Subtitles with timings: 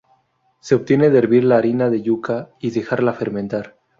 [0.61, 3.77] Se obtiene de hervir la harina de yuca y dejarla fermentar.